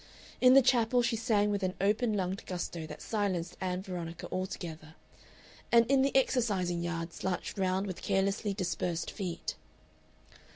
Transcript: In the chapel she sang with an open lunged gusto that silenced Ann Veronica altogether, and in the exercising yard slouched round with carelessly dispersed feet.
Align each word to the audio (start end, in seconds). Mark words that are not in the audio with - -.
In 0.41 0.55
the 0.55 0.63
chapel 0.63 1.03
she 1.03 1.15
sang 1.15 1.51
with 1.51 1.61
an 1.61 1.75
open 1.79 2.13
lunged 2.17 2.47
gusto 2.47 2.87
that 2.87 3.03
silenced 3.03 3.55
Ann 3.61 3.83
Veronica 3.83 4.27
altogether, 4.31 4.95
and 5.71 5.85
in 5.91 6.01
the 6.01 6.15
exercising 6.15 6.81
yard 6.81 7.13
slouched 7.13 7.59
round 7.59 7.85
with 7.85 8.01
carelessly 8.01 8.55
dispersed 8.55 9.11
feet. 9.11 9.53